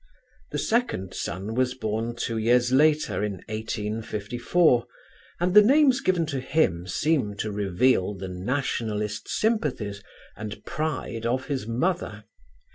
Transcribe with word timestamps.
The 0.49 0.57
second 0.57 1.13
son 1.13 1.53
was 1.53 1.75
born 1.75 2.15
two 2.15 2.39
years 2.39 2.71
later, 2.71 3.23
in 3.23 3.33
1854 3.49 4.87
and 5.39 5.53
the 5.53 5.61
names 5.61 6.01
given 6.01 6.25
to 6.25 6.39
him 6.39 6.87
seem 6.87 7.35
to 7.37 7.51
reveal 7.51 8.15
the 8.15 8.27
Nationalist 8.27 9.27
sympathies 9.29 10.01
and 10.35 10.65
pride 10.65 11.27
of 11.27 11.45
his 11.45 11.67
mother. 11.67 12.23